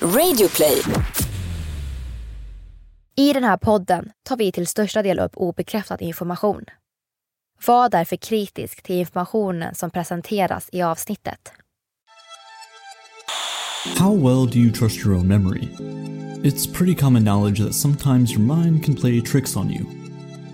[0.00, 0.82] Radioplay.
[3.16, 6.64] I den här podden tar vi till största del upp obekräftad information.
[7.66, 11.52] Var därför kritisk till informationen som presenteras i avsnittet.
[13.98, 15.68] How well do you trust your own memory?
[16.42, 19.86] It's pretty common knowledge that sometimes your mind can play tricks on you.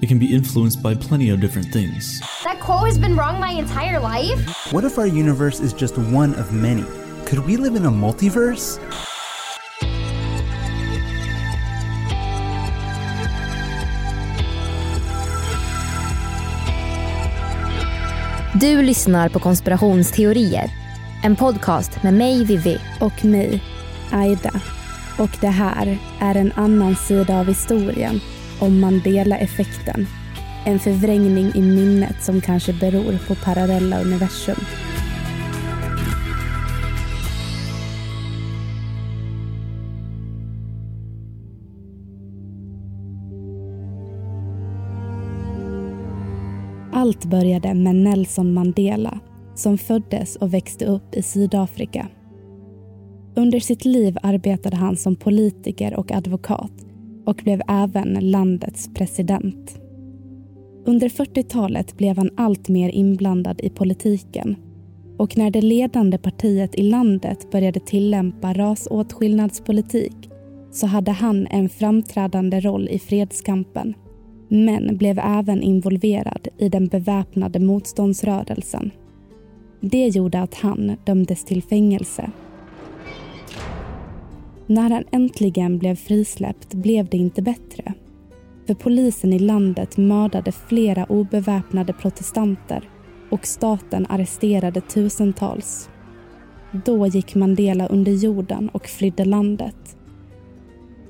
[0.03, 2.21] It can be influenced by plenty of different things.
[2.45, 4.73] That quote has been wrong my entire life?
[4.73, 6.85] What if our universe is just one of many?
[7.27, 8.79] Could we live in a multiverse?
[18.63, 20.71] Du lyssnar på konspirationsteorier.
[21.25, 22.79] En podcast med mig, Vivi.
[23.01, 23.63] Och mig,
[24.13, 24.51] Aida.
[25.19, 28.21] Och det här är en annan sida av historien
[28.59, 30.07] om Mandela-effekten.
[30.65, 34.65] En förvrängning i minnet som kanske beror på parallella universum.
[47.13, 49.21] Allt började med Nelson Mandela
[49.55, 52.09] som föddes och växte upp i Sydafrika.
[53.37, 56.73] Under sitt liv arbetade han som politiker och advokat
[57.27, 59.81] och blev även landets president.
[60.85, 64.57] Under 40-talet blev han allt mer inblandad i politiken
[65.19, 70.31] och när det ledande partiet i landet började tillämpa rasåtskillnadspolitik
[70.71, 73.95] så hade han en framträdande roll i fredskampen
[74.53, 78.91] men blev även involverad i den beväpnade motståndsrörelsen.
[79.81, 82.31] Det gjorde att han dömdes till fängelse.
[84.67, 87.95] När han äntligen blev frisläppt blev det inte bättre.
[88.67, 92.89] För polisen i landet mördade flera obeväpnade protestanter
[93.31, 95.89] och staten arresterade tusentals.
[96.85, 99.97] Då gick Mandela under jorden och flydde landet.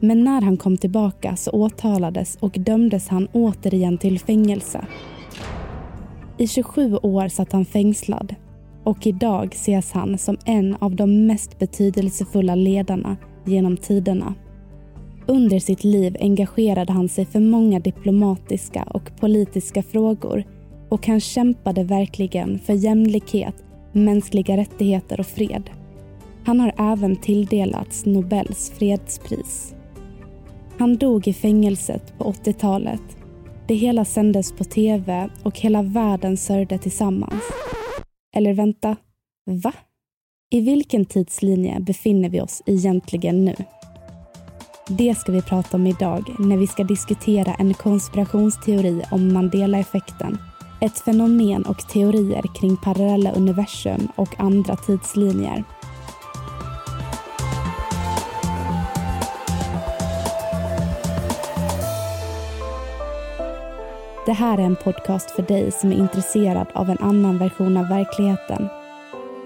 [0.05, 4.87] Men när han kom tillbaka så åtalades och dömdes han återigen till fängelse.
[6.39, 8.35] I 27 år satt han fängslad
[8.85, 14.35] och idag ses han som en av de mest betydelsefulla ledarna genom tiderna.
[15.27, 20.45] Under sitt liv engagerade han sig för många diplomatiska och politiska frågor
[20.89, 23.55] och han kämpade verkligen för jämlikhet,
[23.93, 25.71] mänskliga rättigheter och fred.
[26.45, 29.75] Han har även tilldelats Nobels fredspris.
[30.83, 33.03] Han dog i fängelset på 80-talet.
[33.69, 37.43] Det hela sändes på tv och hela världen sörjde tillsammans.
[38.37, 38.97] Eller vänta,
[39.47, 39.73] va?
[40.51, 43.55] I vilken tidslinje befinner vi oss egentligen nu?
[44.89, 50.39] Det ska vi prata om idag när vi ska diskutera en konspirationsteori om Mandela-effekten.
[50.81, 55.65] Ett fenomen och teorier kring parallella universum och andra tidslinjer.
[64.27, 67.89] Det här är en podcast för dig som är intresserad av en annan version av
[67.89, 68.69] verkligheten.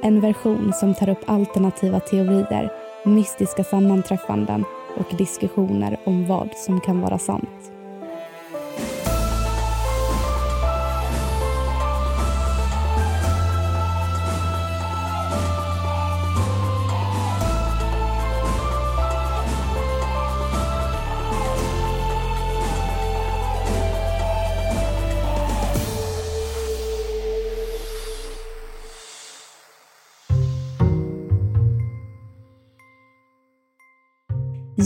[0.03, 2.73] En version som tar upp alternativa teorier,
[3.05, 4.65] mystiska sammanträffanden
[4.97, 7.76] och diskussioner om vad som kan vara sant.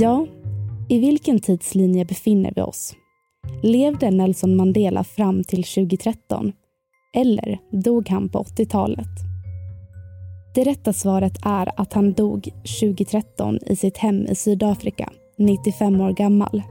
[0.00, 0.26] Ja,
[0.88, 2.94] i vilken tidslinje befinner vi oss?
[3.62, 6.52] Levde Nelson Mandela fram till 2013?
[7.16, 9.08] Eller dog han på 80-talet?
[10.54, 12.48] Det rätta svaret är att han dog
[12.80, 16.62] 2013 i sitt hem i Sydafrika, 95 år gammal.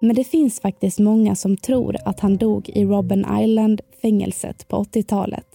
[0.00, 5.46] Men det finns faktiskt många som tror att han dog i Robben Island-fängelset på 80-talet.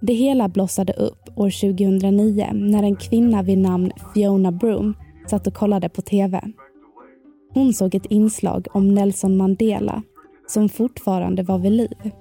[0.00, 4.94] Det hela blossade upp år 2009 när en kvinna vid namn Fiona Broom
[5.30, 6.40] satt och kollade på tv.
[7.54, 10.02] Hon såg ett inslag om Nelson Mandela
[10.46, 12.12] som fortfarande var vid liv.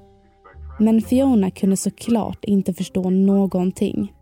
[0.79, 4.13] Men Fiona kunde såklart inte förstå någonting.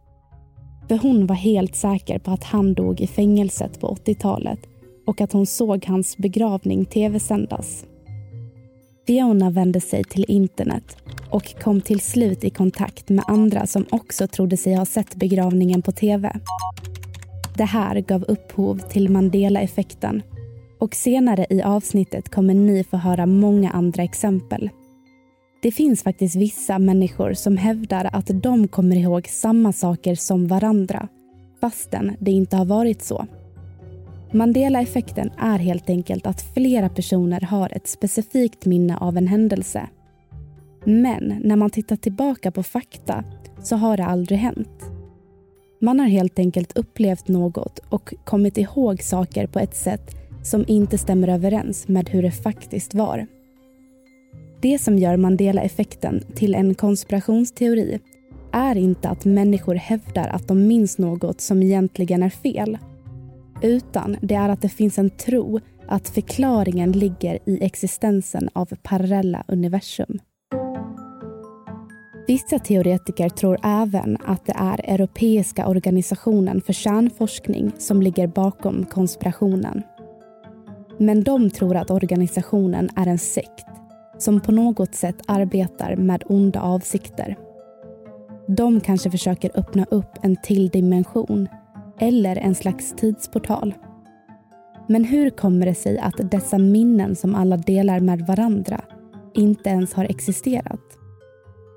[0.88, 4.60] För hon var helt säker på att han dog i fängelset på 80-talet
[5.08, 7.86] och att hon såg hans begravning tv-sändas.
[9.08, 10.98] Fiona vände sig till internet
[11.30, 15.82] och kom till slut i kontakt med andra som också trodde sig ha sett begravningen
[15.82, 16.40] på tv.
[17.58, 20.22] Det här gav upphov till Mandela-effekten
[20.80, 24.70] och senare i avsnittet kommer ni få höra många andra exempel.
[25.62, 31.08] Det finns faktiskt vissa människor som hävdar att de kommer ihåg samma saker som varandra
[31.62, 33.26] fastän det inte har varit så.
[34.32, 39.90] Mandela-effekten är helt enkelt att flera personer har ett specifikt minne av en händelse.
[40.86, 43.24] Men när man tittar tillbaka på fakta
[43.64, 44.93] så har det aldrig hänt.
[45.84, 50.98] Man har helt enkelt upplevt något och kommit ihåg saker på ett sätt som inte
[50.98, 53.28] stämmer överens med hur det faktiskt var.
[54.62, 58.00] Det som gör Mandela-effekten till en konspirationsteori
[58.52, 62.78] är inte att människor hävdar att de minns något som egentligen är fel.
[63.62, 69.44] Utan det är att det finns en tro att förklaringen ligger i existensen av parallella
[69.48, 70.20] universum.
[72.28, 79.84] Vissa teoretiker tror även att det är Europeiska organisationen för kärnforskning som ligger bakom konspirationen.
[80.98, 83.68] Men de tror att organisationen är en sekt
[84.18, 87.38] som på något sätt arbetar med onda avsikter.
[88.48, 91.48] De kanske försöker öppna upp en till dimension
[92.00, 93.74] eller en slags tidsportal.
[94.88, 98.82] Men hur kommer det sig att dessa minnen som alla delar med varandra
[99.34, 101.03] inte ens har existerat?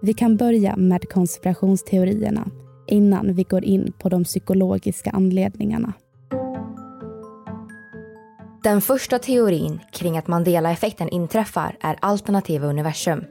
[0.03, 2.49] Vi kan börja med konspirationsteorierna
[2.87, 5.93] innan vi går in på de psykologiska anledningarna.
[8.63, 13.25] Den första teorin kring att Mandela-effekten inträffar är alternativa universum.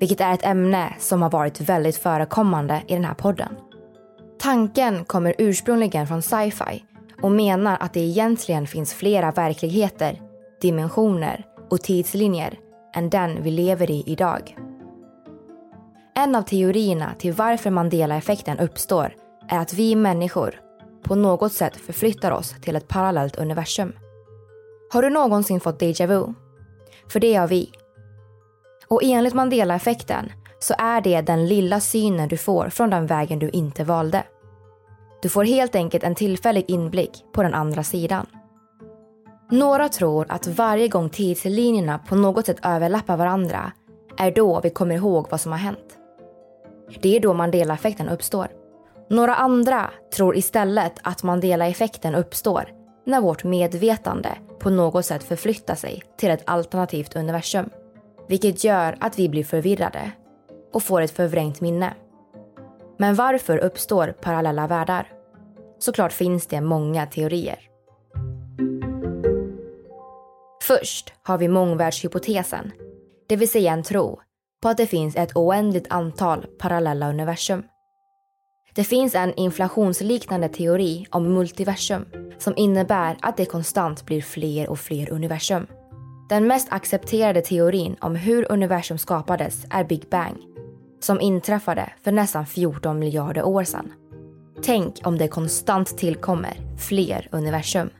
[0.00, 3.56] Vilket är ett ämne som har varit väldigt förekommande i den här podden.
[4.38, 6.84] Tanken kommer ursprungligen från sci-fi
[7.22, 10.20] och menar att det egentligen finns flera verkligheter,
[10.60, 12.58] dimensioner och tidslinjer
[12.94, 14.56] än den vi lever i idag.
[16.18, 19.14] En av teorierna till varför Mandela-effekten uppstår
[19.48, 20.60] är att vi människor
[21.02, 23.92] på något sätt förflyttar oss till ett parallellt universum.
[24.92, 26.34] Har du någonsin fått déjà vu?
[27.08, 27.70] För det har vi.
[28.88, 33.48] Och enligt Mandela-effekten så är det den lilla synen du får från den vägen du
[33.48, 34.22] inte valde.
[35.22, 38.26] Du får helt enkelt en tillfällig inblick på den andra sidan.
[39.50, 43.72] Några tror att varje gång tidslinjerna på något sätt överlappar varandra
[44.18, 45.98] är då vi kommer ihåg vad som har hänt.
[47.00, 48.48] Det är då Mandela-effekten uppstår.
[49.10, 52.68] Några andra tror istället att Mandela-effekten uppstår
[53.06, 57.70] när vårt medvetande på något sätt förflyttar sig till ett alternativt universum.
[58.28, 60.10] Vilket gör att vi blir förvirrade
[60.72, 61.94] och får ett förvrängt minne.
[62.96, 65.12] Men varför uppstår parallella världar?
[65.78, 67.58] Såklart finns det många teorier.
[70.62, 72.72] Först har vi mångvärldshypotesen,
[73.26, 74.20] det vill säga en tro
[74.62, 77.62] på att det finns ett oändligt antal parallella universum.
[78.74, 82.04] Det finns en inflationsliknande teori om multiversum
[82.38, 85.66] som innebär att det konstant blir fler och fler universum.
[86.28, 90.36] Den mest accepterade teorin om hur universum skapades är Big Bang
[91.00, 93.92] som inträffade för nästan 14 miljarder år sedan.
[94.62, 97.90] Tänk om det konstant tillkommer fler universum.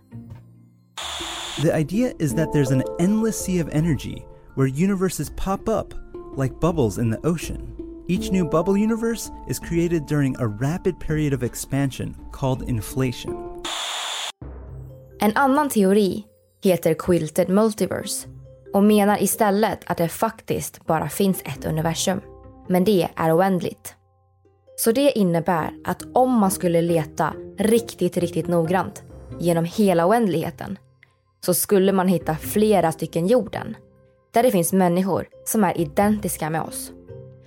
[1.62, 4.22] The idea is that there's an endless sea of energy
[4.56, 6.05] where universes pop up
[6.36, 7.76] like bubbles in the ocean.
[8.08, 13.62] Each new bubble universe is created during a rapid period of expansion called inflation.
[15.20, 16.24] En annan teori
[16.62, 18.28] heter Quilted Multiverse
[18.72, 22.20] och menar istället att det faktiskt bara finns ett universum.
[22.68, 23.94] Men det är oändligt.
[24.76, 29.02] Så det innebär att om man skulle leta riktigt, riktigt noggrant
[29.40, 30.78] genom hela oändligheten
[31.40, 33.76] så skulle man hitta flera stycken jorden
[34.36, 36.92] där det finns människor som är identiska med oss.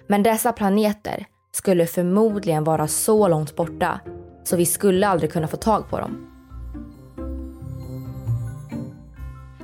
[0.08, 4.00] Men dessa planeter skulle förmodligen vara så långt borta
[4.44, 6.32] så vi skulle aldrig kunna få tag på dem.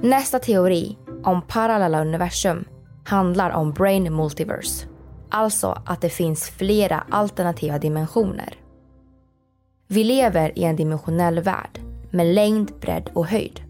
[0.01, 2.65] Nästa teori om parallella universum
[3.05, 4.87] handlar om brain multiverse.
[5.29, 8.55] Alltså att det finns flera alternativa dimensioner.
[9.87, 11.79] Vi lever i en dimensionell värld
[12.11, 13.61] med längd, bredd och höjd.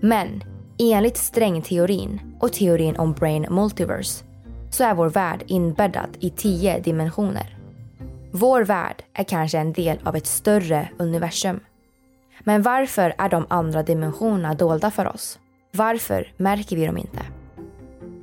[0.00, 4.24] Men enligt strängteorin och teorin om brain multiverse
[4.70, 7.58] så är vår värld inbäddad i tio dimensioner.
[8.32, 11.60] Vår värld är kanske en del av ett större universum.
[12.44, 15.38] Men varför är de andra dimensionerna dolda för oss?
[15.72, 17.22] Varför märker vi dem inte?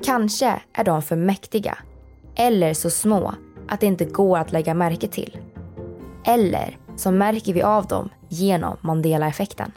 [0.04, 1.78] Kanske är de för mäktiga
[2.36, 3.34] eller så små
[3.68, 5.38] att det inte går att lägga märke till.
[6.26, 9.72] Eller så märker vi av dem genom Mandela-effekten.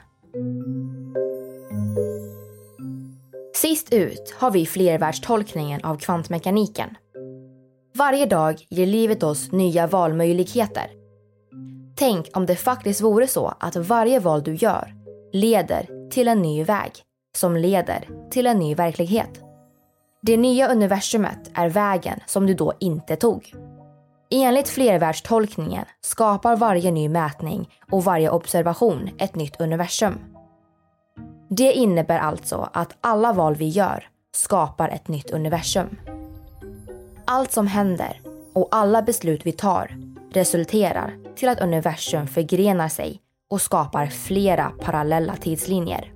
[3.64, 6.97] Sist ut har vi flervärldstolkningen av kvantmekaniken.
[7.94, 10.90] Varje dag ger livet oss nya valmöjligheter.
[11.97, 14.94] Tänk om det faktiskt vore så att varje val du gör
[15.33, 16.92] leder till en ny väg
[17.37, 19.40] som leder till en ny verklighet.
[20.23, 23.54] Det nya universumet är vägen som du då inte tog.
[24.30, 30.34] Enligt flervärldstolkningen skapar varje ny mätning och varje observation ett nytt universum.
[31.56, 35.96] Det innebär alltså att alla val vi gör skapar ett nytt universum.
[37.25, 38.20] Allt som händer
[38.52, 39.96] och alla beslut vi tar
[40.32, 43.20] resulterar till att universum förgrenar sig
[43.50, 46.12] och skapar flera parallella tidslinjer.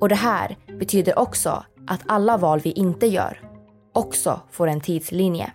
[0.00, 3.40] Och det här betyder också att alla val vi inte gör
[3.92, 5.52] också får en tidslinje.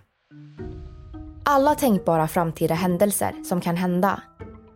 [1.45, 4.22] Alla tänkbara framtida händelser som kan hända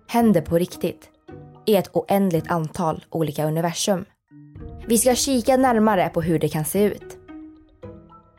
[0.08, 1.10] händer på riktigt
[1.66, 4.06] i ett oändligt antal olika universum.
[4.90, 7.18] Vi ska kika närmare på hur det kan se ut.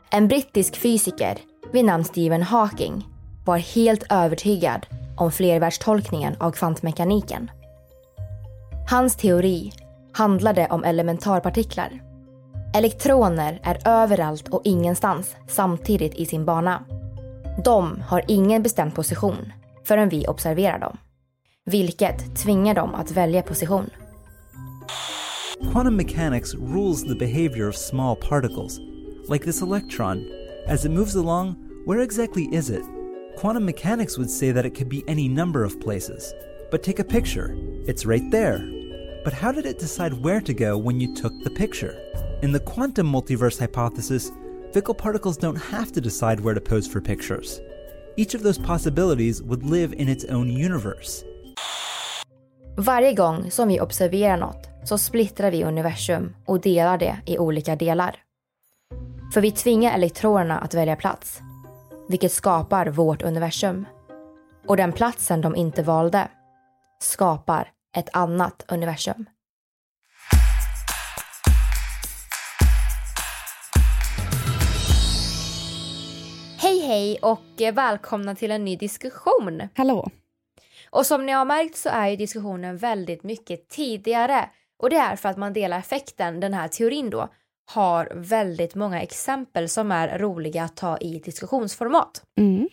[0.09, 1.37] En brittisk fysiker
[1.73, 3.07] vid namn Stephen Hawking
[3.45, 4.85] var helt övertygad
[5.17, 7.51] om flervärldstolkningen av kvantmekaniken.
[8.89, 9.71] Hans teori
[10.13, 12.01] handlade om elementarpartiklar.
[12.75, 16.83] Elektroner är överallt och ingenstans samtidigt i sin bana.
[17.65, 19.53] De har ingen bestämd position
[19.83, 20.97] förrän vi observerar dem.
[21.65, 23.89] Vilket tvingar dem att välja position.
[25.69, 28.79] Quantum mechanics rules the behavior of small particles,
[29.29, 30.29] like this electron.
[30.67, 31.53] As it moves along,
[31.85, 32.83] where exactly is it?
[33.37, 36.33] Quantum mechanics would say that it could be any number of places.
[36.71, 37.55] But take a picture.
[37.87, 38.59] It's right there.
[39.23, 41.95] But how did it decide where to go when you took the picture?
[42.41, 44.31] In the quantum multiverse hypothesis,
[44.73, 47.61] fickle particles don't have to decide where to pose for pictures.
[48.17, 51.23] Each of those possibilities would live in its own universe.
[52.77, 57.75] Varje gång som vi observerar något så splittrar vi universum och delar det i olika
[57.75, 58.15] delar.
[59.33, 61.39] För vi tvingar elektronerna att välja plats,
[62.09, 63.85] vilket skapar vårt universum.
[64.67, 66.27] Och den platsen de inte valde
[66.99, 69.25] skapar ett annat universum.
[76.57, 79.67] Hej hej och välkomna till en ny diskussion.
[79.75, 80.09] Hallå?
[80.91, 84.49] Och som ni har märkt så är ju diskussionen väldigt mycket tidigare.
[84.79, 87.29] Och det är för att Mandela-effekten, den här teorin då,
[87.71, 92.23] har väldigt många exempel som är roliga att ta i diskussionsformat.
[92.37, 92.69] Mm.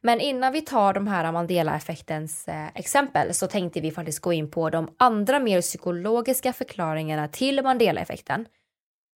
[0.00, 4.50] Men innan vi tar de här Mandela-effektens eh, exempel så tänkte vi faktiskt gå in
[4.50, 8.46] på de andra mer psykologiska förklaringarna till Mandela-effekten.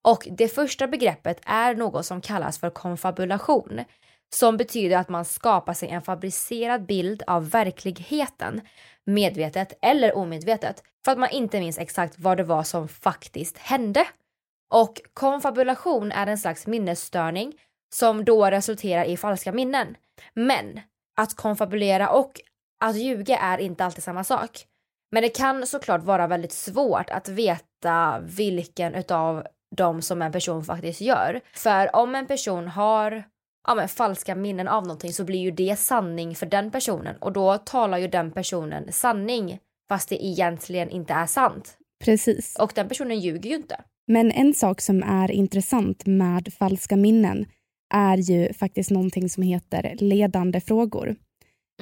[0.05, 3.81] Och det första begreppet är något som kallas för konfabulation
[4.35, 8.61] som betyder att man skapar sig en fabricerad bild av verkligheten
[9.09, 14.07] medvetet eller omedvetet för att man inte minns exakt vad det var som faktiskt hände.
[14.75, 17.53] Och konfabulation är en slags minnesstörning
[17.95, 19.97] som då resulterar i falska minnen.
[20.35, 20.81] Men
[21.17, 22.41] att konfabulera och
[22.85, 24.65] att ljuga är inte alltid samma sak.
[25.11, 30.65] Men det kan såklart vara väldigt svårt att veta vilken utav de som en person
[30.65, 31.41] faktiskt gör.
[31.55, 33.25] För om en person har
[33.69, 37.33] ja, men, falska minnen av någonting så blir ju det sanning för den personen och
[37.33, 39.59] då talar ju den personen sanning
[39.89, 41.79] fast det egentligen inte är sant.
[42.05, 42.57] Precis.
[42.61, 43.81] Och den personen ljuger ju inte.
[44.07, 47.47] Men en sak som är intressant med falska minnen
[47.95, 51.17] är ju faktiskt någonting som heter ledande frågor.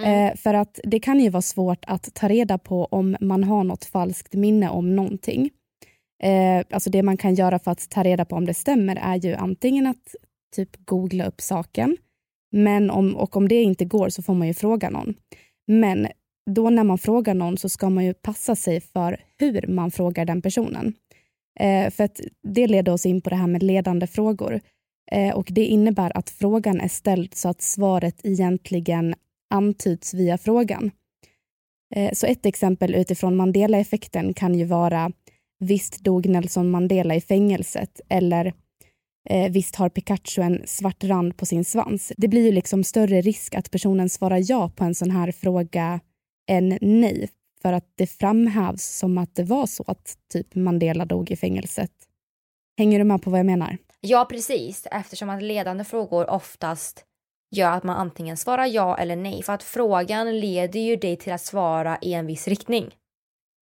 [0.00, 0.26] Mm.
[0.26, 3.64] Eh, för att det kan ju vara svårt att ta reda på om man har
[3.64, 5.50] något falskt minne om någonting.
[6.22, 9.16] Eh, alltså det man kan göra för att ta reda på om det stämmer är
[9.16, 10.14] ju antingen att
[10.56, 11.96] typ googla upp saken,
[12.52, 15.14] men om, och om det inte går så får man ju fråga någon.
[15.66, 16.08] Men
[16.50, 20.24] då när man frågar någon så ska man ju passa sig för hur man frågar
[20.24, 20.94] den personen.
[21.60, 24.60] Eh, för att det leder oss in på det här med ledande frågor.
[25.12, 29.14] Eh, och Det innebär att frågan är ställd så att svaret egentligen
[29.50, 30.90] antyds via frågan.
[31.94, 35.12] Eh, så ett exempel utifrån Mandela-effekten kan ju vara
[35.58, 38.52] Visst dog Nelson Mandela i fängelset eller
[39.26, 42.12] eh, visst har Pikachu en svart rand på sin svans.
[42.16, 46.00] Det blir ju liksom större risk att personen svarar ja på en sån här fråga
[46.50, 47.30] än nej
[47.62, 51.90] för att det framhävs som att det var så att typ Mandela dog i fängelset.
[52.78, 53.78] Hänger du med på vad jag menar?
[54.00, 57.04] Ja, precis, eftersom att ledande frågor oftast
[57.50, 61.32] gör att man antingen svarar ja eller nej för att frågan leder ju dig till
[61.32, 62.94] att svara i en viss riktning.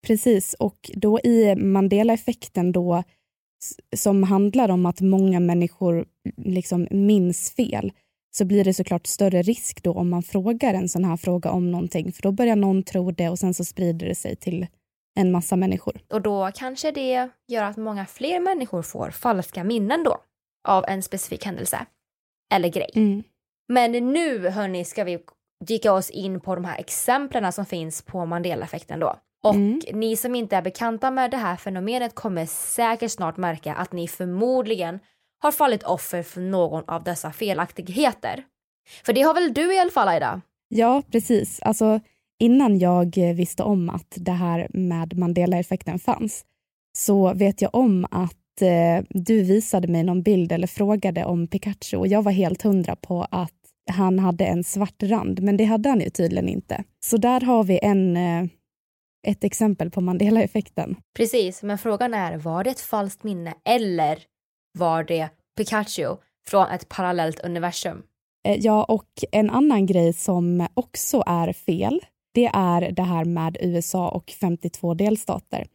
[0.07, 3.05] Precis, och då i Mandela-effekten då
[3.97, 7.93] som handlar om att många människor liksom minns fel
[8.31, 11.71] så blir det såklart större risk då om man frågar en sån här fråga om
[11.71, 14.67] någonting för då börjar någon tro det och sen så sprider det sig till
[15.19, 16.01] en massa människor.
[16.13, 20.19] Och då kanske det gör att många fler människor får falska minnen då
[20.69, 21.87] av en specifik händelse
[22.55, 22.91] eller grej.
[22.95, 23.23] Mm.
[23.69, 25.19] Men nu hörni ska vi
[25.65, 29.17] dyka oss in på de här exemplen som finns på Mandela-effekten då.
[29.43, 29.81] Och Mm.
[29.93, 34.09] ni som inte är bekanta med det här fenomenet kommer säkert snart märka att ni
[34.09, 34.99] förmodligen
[35.43, 38.45] har fallit offer för någon av dessa felaktigheter.
[39.05, 40.41] För det har väl du i alla fall Aida?
[40.69, 41.61] Ja, precis.
[41.63, 42.01] Alltså,
[42.41, 46.45] innan jag visste om att det här med Mandela-effekten fanns
[46.99, 51.97] så vet jag om att eh, du visade mig någon bild eller frågade om Pikachu
[51.97, 53.53] och jag var helt hundra på att
[53.91, 56.85] han hade en svart rand, men det hade han ju tydligen inte.
[57.05, 58.45] Så där har vi en, eh,
[59.27, 60.97] ett exempel på Mandela-effekten.
[61.17, 64.19] Precis, men frågan är var det ett falskt minne eller
[64.79, 66.17] var det Pikachu
[66.49, 68.03] från ett parallellt universum?
[68.49, 72.01] Eh, ja, och en annan grej som också är fel,
[72.35, 75.67] det är det här med USA och 52 delstater.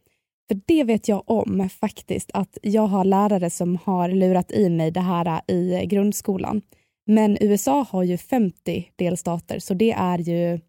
[0.48, 4.90] För det vet jag om faktiskt, att jag har lärare som har lurat i mig
[4.90, 6.62] det här i grundskolan.
[7.06, 10.60] Men USA har ju 50 delstater, så det är ju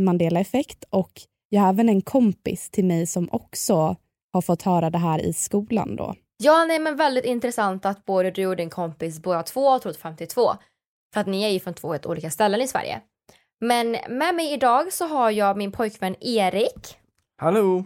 [0.00, 0.84] Mandela-effekt.
[0.90, 1.12] Och
[1.52, 3.96] jag har även en kompis till mig som också
[4.32, 5.96] har fått höra det här i skolan.
[5.96, 6.14] då.
[6.36, 9.96] Ja, nej, men väldigt intressant att både du och din kompis båda två har trott
[9.96, 10.50] 52.
[11.14, 13.00] För att ni är ju från två helt olika ställen i Sverige.
[13.60, 16.98] Men med mig idag så har jag min pojkvän Erik.
[17.36, 17.84] Hallå!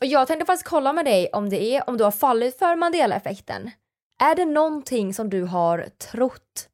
[0.00, 2.76] Och jag tänkte faktiskt kolla med dig om det är om du har fallit för
[2.76, 3.70] Mandela-effekten.
[4.22, 6.68] Är det någonting som du har trott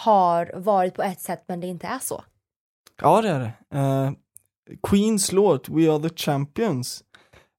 [0.00, 2.24] har varit på ett sätt men det inte är så?
[3.02, 3.78] Ja, det är det.
[3.78, 4.12] Uh,
[4.82, 7.04] Queens låt We Are The Champions.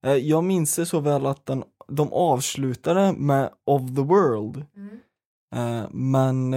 [0.07, 4.65] Uh, jag minns det så väl att den, de avslutade med Of The World.
[4.75, 4.99] Mm.
[5.55, 6.49] Uh, men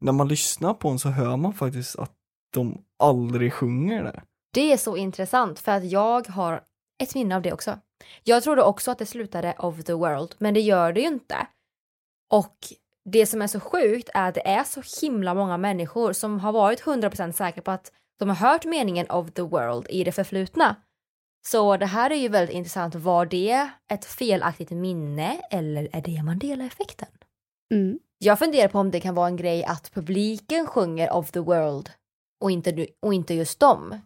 [0.00, 2.12] när man lyssnar på den så hör man faktiskt att
[2.52, 4.22] de aldrig sjunger det.
[4.54, 6.62] Det är så intressant för att jag har
[7.02, 7.78] ett minne av det också.
[8.24, 11.46] Jag trodde också att det slutade of the world, men det gör det ju inte.
[12.30, 12.56] Och
[13.04, 16.52] det som är så sjukt är att det är så himla många människor som har
[16.52, 20.76] varit 100% säkra på att de har hört meningen of the world i det förflutna.
[21.46, 22.94] Så det här är ju väldigt intressant.
[22.94, 27.08] Var det ett felaktigt minne eller är det Mandela-effekten?
[27.74, 27.98] Mm.
[28.18, 31.90] Jag funderar på om det kan vara en grej att publiken sjunger of the world
[32.40, 33.98] och inte, och inte just dem.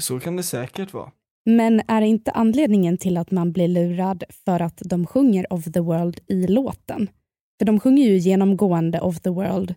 [0.00, 1.12] Så kan det säkert vara.
[1.44, 5.80] Men är inte anledningen till att man blir lurad för att de sjunger of the
[5.80, 7.10] world i låten?
[7.58, 9.74] För de sjunger ju genomgående of the world,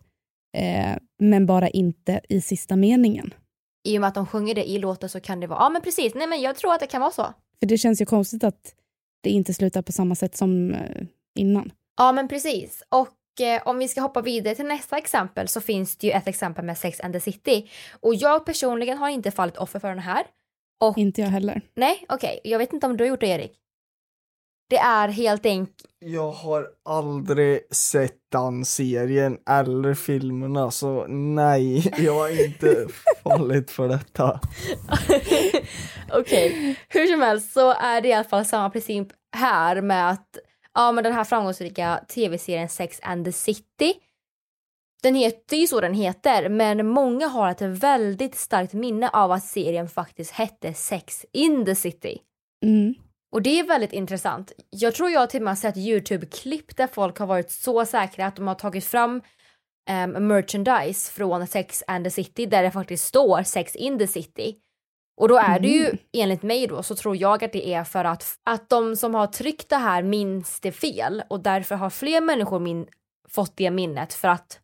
[0.53, 3.33] eh, men bara inte i sista meningen.
[3.83, 5.81] I och med att de sjunger det i låten så kan det vara, ja men
[5.81, 7.25] precis, nej men jag tror att det kan vara så.
[7.59, 8.75] För det känns ju konstigt att
[9.21, 11.71] det inte slutar på samma sätt som eh, innan.
[11.97, 12.83] Ja men precis.
[12.89, 16.27] Och eh, om vi ska hoppa vidare till nästa exempel så finns det ju ett
[16.27, 17.69] exempel med Sex and the City.
[17.99, 20.23] Och jag personligen har inte fallit offer för den här.
[20.81, 21.61] Och, inte jag heller.
[21.75, 22.39] Nej, okej.
[22.39, 22.51] Okay.
[22.51, 23.62] Jag vet inte om du har gjort det Erik?
[24.69, 25.77] Det är helt enkelt...
[25.99, 32.87] Jag har aldrig sett den serien eller filmerna så nej, jag har inte
[33.23, 34.39] fallit för detta.
[36.11, 36.75] Okej, okay.
[36.89, 40.37] hur som helst så är det i alla fall samma princip här med att
[40.73, 43.93] ja men den här framgångsrika tv-serien Sex and the City
[45.03, 49.43] den heter ju så den heter, men många har ett väldigt starkt minne av att
[49.43, 52.17] serien faktiskt hette Sex in the City.
[52.65, 52.93] Mm.
[53.33, 54.51] Och det är väldigt intressant.
[54.69, 58.25] Jag tror jag till och med har sett Youtube-klipp där folk har varit så säkra
[58.25, 59.21] att de har tagit fram
[59.89, 64.55] um, merchandise från Sex and the City där det faktiskt står Sex in the City.
[65.21, 65.97] Och då är det ju, mm.
[66.13, 69.27] enligt mig då, så tror jag att det är för att, att de som har
[69.27, 72.87] tryckt det här minns det fel och därför har fler människor min,
[73.29, 74.59] fått det minnet för att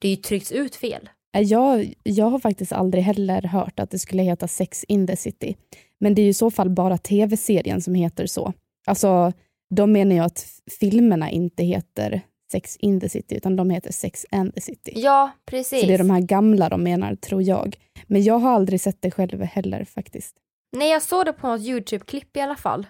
[0.00, 1.08] det är ju tryckts ut fel.
[1.32, 5.56] Jag, jag har faktiskt aldrig heller hört att det skulle heta Sex in the City.
[6.00, 8.52] Men det är ju i så fall bara tv-serien som heter så.
[8.86, 9.32] Alltså,
[9.74, 10.46] de menar ju att
[10.80, 12.20] filmerna inte heter
[12.52, 14.92] Sex in the City, utan de heter Sex and the City.
[14.96, 15.80] Ja, precis.
[15.80, 17.76] Så det är de här gamla de menar, tror jag.
[18.06, 20.36] Men jag har aldrig sett det själv heller faktiskt.
[20.76, 22.86] Nej, jag såg det på något YouTube-klipp i alla fall.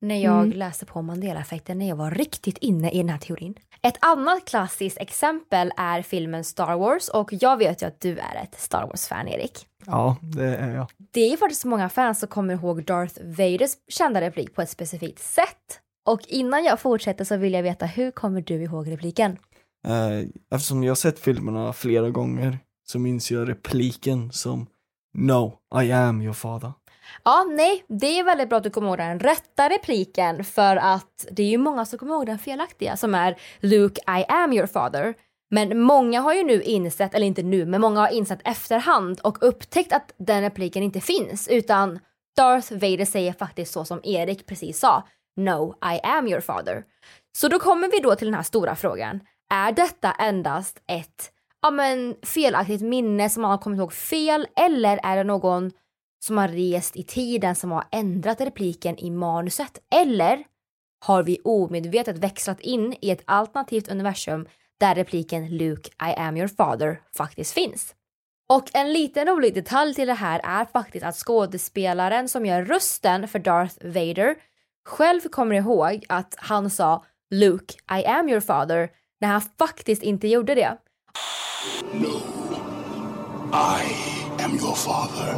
[0.00, 0.58] När jag mm.
[0.58, 3.54] läste på Mandela-effekten när jag var riktigt inne i den här teorin.
[3.82, 8.42] Ett annat klassiskt exempel är filmen Star Wars och jag vet ju att du är
[8.42, 9.66] ett Star Wars-fan Erik.
[9.86, 10.86] Ja, det är jag.
[11.12, 15.22] Det är faktiskt många fans som kommer ihåg Darth Vaders kända replik på ett specifikt
[15.22, 15.80] sätt.
[16.06, 19.38] Och innan jag fortsätter så vill jag veta hur kommer du ihåg repliken?
[19.86, 24.66] Eh, eftersom jag har sett filmerna flera gånger så minns jag repliken som
[25.18, 26.72] No, I am your father.
[27.24, 31.26] Ja, nej, det är väldigt bra att du kommer ihåg den rätta repliken för att
[31.30, 34.66] det är ju många som kommer ihåg den felaktiga som är Luke, I am your
[34.66, 35.14] father.
[35.50, 39.38] Men många har ju nu insett, eller inte nu, men många har insett efterhand och
[39.40, 41.98] upptäckt att den repliken inte finns utan
[42.36, 45.08] Darth Vader säger faktiskt så som Erik precis sa.
[45.36, 46.84] No, I am your father.
[47.38, 49.20] Så då kommer vi då till den här stora frågan.
[49.54, 51.30] Är detta endast ett
[51.62, 55.72] ja, men, felaktigt minne som man har kommit ihåg fel eller är det någon
[56.18, 59.78] som har rest i tiden som har ändrat repliken i manuset?
[59.94, 60.44] Eller
[61.04, 64.48] har vi omedvetet växlat in i ett alternativt universum
[64.80, 67.94] där repliken Luke, I am your father faktiskt finns?
[68.48, 73.28] Och en liten rolig detalj till det här är faktiskt att skådespelaren som gör rösten
[73.28, 74.34] för Darth Vader
[74.84, 78.88] själv kommer ihåg att han sa Luke, I am your father,
[79.20, 80.76] när han faktiskt inte gjorde det.
[81.92, 82.20] No.
[83.52, 84.15] I
[84.46, 85.36] am your father.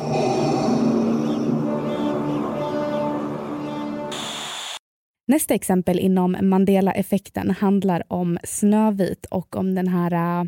[5.26, 10.44] Nästa exempel inom Mandela-effekten handlar om Snövit och om den här äh,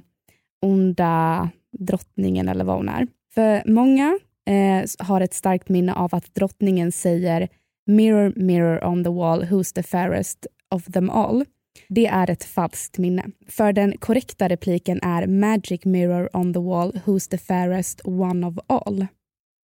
[0.67, 3.07] onda drottningen eller vad hon är.
[3.35, 4.19] För många
[4.49, 7.49] eh, har ett starkt minne av att drottningen säger
[7.87, 11.45] “Mirror, mirror on the wall, who's the fairest of them all?”
[11.95, 13.25] Det är ett falskt minne.
[13.49, 18.59] För den korrekta repliken är “Magic mirror on the wall, who's the fairest one of
[18.67, 19.07] all?”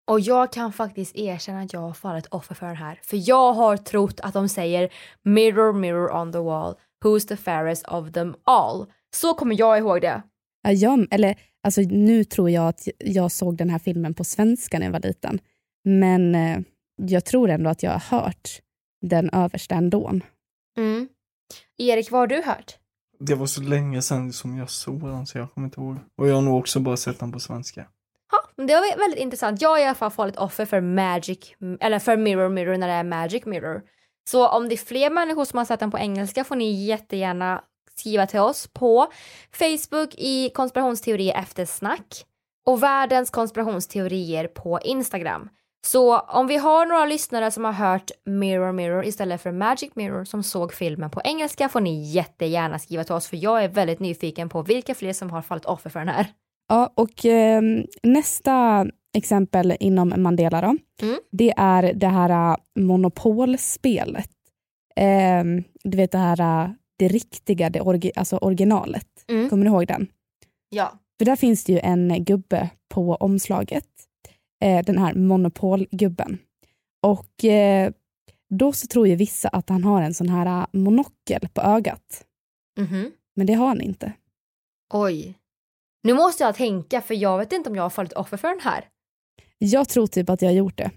[0.07, 2.99] Och jag kan faktiskt erkänna att jag har fallit offer för den här.
[3.03, 4.89] För jag har trott att de säger
[5.23, 8.85] “Mirror, mirror on the wall, who's the fairest of them all?”
[9.15, 10.21] Så kommer jag ihåg det.
[10.61, 14.79] Ja, jag, eller, alltså, nu tror jag att jag såg den här filmen på svenska
[14.79, 15.39] när jag var liten.
[15.83, 16.59] Men eh,
[16.95, 18.61] jag tror ändå att jag har hört
[19.01, 20.19] den översta ändå.
[20.77, 21.07] Mm.
[21.77, 22.77] Erik, vad har du hört?
[23.19, 25.97] Det var så länge sedan som jag såg den så jag kommer inte ihåg.
[26.17, 27.87] Och jag har nog också bara sett den på svenska.
[28.31, 29.61] Ja, det var väldigt intressant.
[29.61, 32.93] Jag är i alla fall fallit offer för Magic, eller för Mirror Mirror när det
[32.93, 33.81] är Magic Mirror.
[34.29, 37.63] Så om det är fler människor som har sett den på engelska får ni jättegärna
[37.95, 39.07] skriva till oss på
[39.51, 42.25] Facebook i konspirationsteorier efter snack
[42.65, 45.49] och världens konspirationsteorier på Instagram.
[45.85, 50.23] Så om vi har några lyssnare som har hört Mirror Mirror istället för Magic Mirror
[50.23, 53.99] som såg filmen på engelska får ni jättegärna skriva till oss för jag är väldigt
[53.99, 56.27] nyfiken på vilka fler som har fallit offer för den här.
[56.67, 57.61] Ja, och eh,
[58.03, 61.19] nästa exempel inom Mandela då, Mm.
[61.31, 64.29] det är det här uh, monopolspelet.
[64.95, 65.43] Eh,
[65.83, 69.07] du vet det här, uh, det riktiga, det orgi alltså originalet.
[69.27, 69.49] Mm.
[69.49, 70.07] Kommer du ihåg den?
[70.69, 70.91] Ja.
[71.17, 73.85] För där finns det ju en gubbe på omslaget.
[74.63, 76.37] Eh, den här monopolgubben.
[77.01, 77.91] Och eh,
[78.49, 82.25] då så tror ju vissa att han har en sån här uh, monokel på ögat.
[82.79, 83.11] Mhm.
[83.35, 84.11] Men det har han inte.
[84.93, 85.33] Oj.
[86.03, 88.59] Nu måste jag tänka för jag vet inte om jag har fallit offer för den
[88.59, 88.85] här.
[89.57, 90.91] Jag tror typ att jag har gjort det.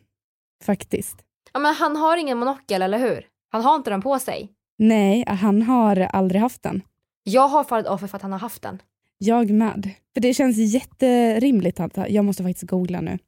[0.64, 1.16] Faktiskt.
[1.52, 3.26] Ja men han har ingen monokel, eller hur?
[3.50, 4.52] Han har inte den på sig.
[4.78, 6.82] Nej, han har aldrig haft den.
[7.22, 8.82] Jag har fallit offer för att han har haft den.
[9.18, 9.90] Jag med.
[10.14, 11.80] För det känns jätterimligt.
[11.80, 13.18] att- Jag måste faktiskt googla nu.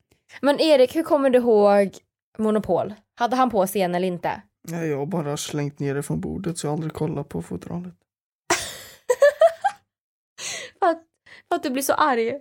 [0.41, 1.91] Men Erik, hur kommer du ihåg
[2.39, 2.95] Monopol?
[3.15, 4.43] Hade han på sig en eller inte?
[4.69, 7.43] Nej, jag har bara slängt ner det från bordet så jag har aldrig kollat på
[7.43, 7.95] fodralet.
[10.79, 11.03] För att,
[11.49, 12.33] för att du blir så arg.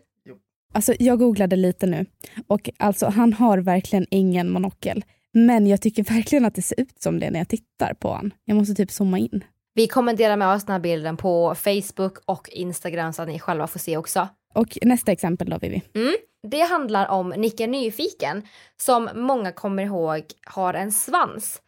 [0.74, 2.06] Alltså, jag googlade lite nu.
[2.48, 5.06] Och alltså, han har verkligen ingen monokel.
[5.34, 8.32] Men jag tycker verkligen att det ser ut som det när jag tittar på honom.
[8.46, 9.44] Jag måste typ zooma in.
[9.74, 13.40] Vi kommer dela med oss den här bilden på Facebook och Instagram så att ni
[13.40, 14.28] själva får se också.
[14.54, 15.82] Och nästa exempel då, Vivi.
[15.96, 16.16] Mm.
[16.48, 18.48] Det handlar om Nicke Nyfiken
[18.82, 21.62] som många kommer ihåg har en svans.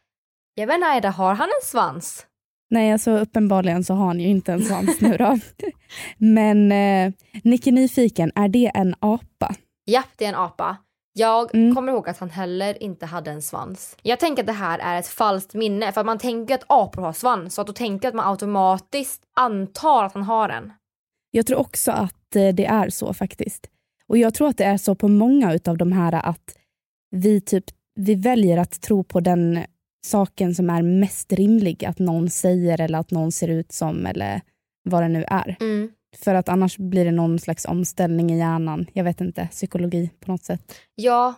[0.56, 2.26] Jag vet inte, Aida, har han en svans?
[2.70, 5.40] Nej, alltså uppenbarligen så har han ju inte en svans nu då.
[6.18, 7.14] Men eh,
[7.44, 9.56] Nicke Nyfiken, är det en apa?
[9.86, 10.78] Japp, det är en apa.
[11.14, 11.76] Jag Mm.
[11.76, 13.98] kommer ihåg att han heller inte hade en svans.
[14.02, 17.14] Jag tänker att det här är ett falskt minne för man tänker att apor har
[17.14, 20.74] svans så att då tänker jag att man automatiskt antar att han har en.
[21.32, 23.68] Jag tror också att eh, det är så faktiskt.
[24.08, 26.56] Och jag tror att det är så på många utav de här att
[27.12, 27.66] vi typ
[27.96, 29.60] vi väljer att tro på den
[30.06, 34.42] saken som är mest rimlig att någon säger eller att någon ser ut som eller
[34.84, 35.58] vad det nu är.
[35.60, 35.92] Mm.
[36.18, 38.86] För att annars blir det någon slags omställning i hjärnan.
[38.94, 40.76] Jag vet inte, psykologi på något sätt.
[40.96, 41.34] Ja,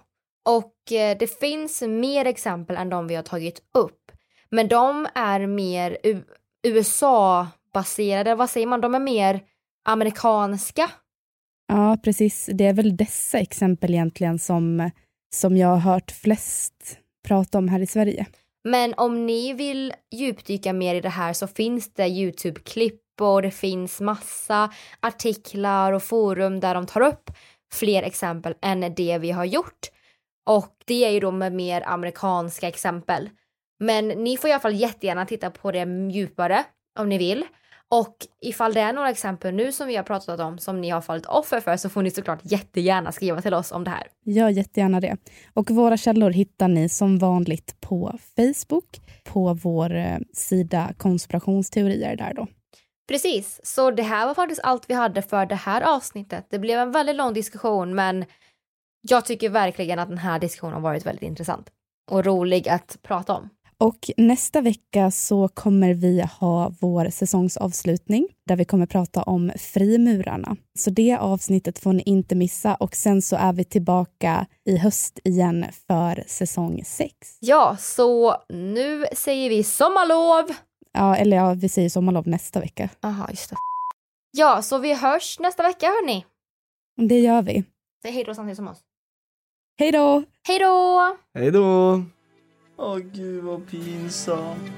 [0.49, 4.12] och eh, det finns mer exempel än de vi har tagit upp.
[4.49, 5.97] Men de är mer
[6.67, 8.82] USA-baserade, vad säger man?
[8.82, 9.41] De är mer
[9.83, 10.91] amerikanska.
[11.67, 12.49] Ja, precis.
[12.53, 14.91] Det är väl dessa exempel egentligen som,
[15.35, 18.25] som jag har hört flest prata om här i Sverige.
[18.63, 23.51] Men om ni vill djupdyka mer i det här så finns det Youtube-klipp och det
[23.51, 24.69] finns massa
[24.99, 27.31] artiklar och forum där de tar upp
[27.73, 29.89] fler exempel än det vi har gjort.
[30.49, 33.29] Och det är ju då med mer amerikanska exempel.
[33.79, 36.63] Men ni får i alla fall jättegärna titta på det djupare
[36.99, 37.45] om ni vill.
[37.91, 41.01] Och ifall det är några exempel nu som vi har pratat om som ni har
[41.01, 44.07] fallit offer för så får ni såklart jättegärna skriva till oss om det här.
[44.25, 45.17] Gör jättegärna det.
[45.53, 52.33] Och våra källor hittar ni som vanligt på Facebook, på vår eh, sida konspirationsteorier där
[52.33, 52.47] då.
[53.07, 56.47] Precis, så det här var faktiskt allt vi hade för det här avsnittet.
[56.49, 58.25] Det blev en väldigt lång diskussion men
[59.01, 61.69] jag tycker verkligen att den här diskussionen har varit väldigt intressant
[62.11, 63.49] och rolig att prata om.
[63.83, 70.55] Och nästa vecka så kommer vi ha vår säsongsavslutning där vi kommer prata om frimurarna.
[70.79, 75.19] Så det avsnittet får ni inte missa och sen så är vi tillbaka i höst
[75.23, 77.13] igen för säsong 6.
[77.39, 80.55] Ja, så nu säger vi sommarlov.
[80.93, 82.89] Ja, eller ja, vi säger sommarlov nästa vecka.
[83.01, 83.55] Jaha, just det.
[84.31, 86.25] Ja, så vi hörs nästa vecka hörni.
[87.07, 87.63] Det gör vi.
[88.01, 88.79] Säg hej då samtidigt som oss.
[89.79, 90.23] Hej då!
[90.47, 91.17] Hej då!
[91.33, 92.01] Hej då!
[92.85, 94.71] Åh gud vad pinsamt.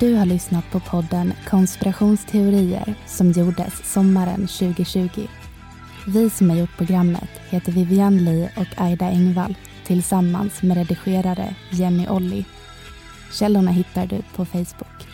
[0.00, 5.26] Du har lyssnat på podden Konspirationsteorier som gjordes sommaren 2020.
[6.06, 12.08] Vi som har gjort programmet heter Vivian Lee och Aida Engvall tillsammans med redigerare Jenny
[12.08, 12.44] Olli.
[13.32, 15.05] Källorna hittar du på Facebook.